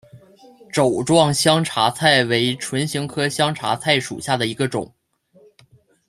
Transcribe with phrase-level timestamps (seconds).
[0.73, 4.95] 帚状香茶菜为唇形科香茶菜属下的一个种。